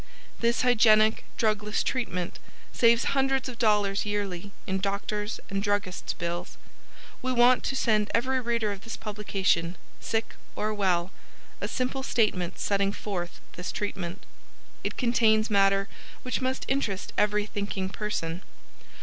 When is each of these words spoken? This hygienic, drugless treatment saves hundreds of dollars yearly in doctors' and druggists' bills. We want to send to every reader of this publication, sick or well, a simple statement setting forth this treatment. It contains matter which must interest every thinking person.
This 0.39 0.63
hygienic, 0.63 1.25
drugless 1.37 1.83
treatment 1.83 2.39
saves 2.73 3.03
hundreds 3.13 3.47
of 3.47 3.59
dollars 3.59 4.03
yearly 4.03 4.51
in 4.65 4.79
doctors' 4.79 5.39
and 5.47 5.61
druggists' 5.61 6.13
bills. 6.13 6.57
We 7.21 7.31
want 7.31 7.63
to 7.65 7.75
send 7.75 8.07
to 8.07 8.17
every 8.17 8.39
reader 8.41 8.71
of 8.71 8.81
this 8.81 8.97
publication, 8.97 9.75
sick 9.99 10.33
or 10.55 10.73
well, 10.73 11.11
a 11.61 11.67
simple 11.67 12.01
statement 12.01 12.57
setting 12.57 12.91
forth 12.91 13.41
this 13.55 13.71
treatment. 13.71 14.25
It 14.83 14.97
contains 14.97 15.51
matter 15.51 15.87
which 16.23 16.41
must 16.41 16.65
interest 16.67 17.13
every 17.15 17.45
thinking 17.45 17.87
person. 17.87 18.41